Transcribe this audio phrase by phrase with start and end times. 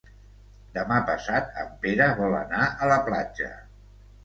[0.77, 3.55] Demà passat en Pere vol anar a la platja.